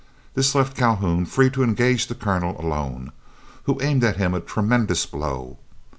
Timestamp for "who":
3.65-3.79